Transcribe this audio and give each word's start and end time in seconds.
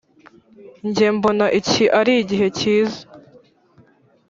Nge 0.87 1.05
mbona 1.15 1.45
iki 1.59 1.83
ari 1.99 2.13
igihe 2.23 2.47
kiza 2.57 3.01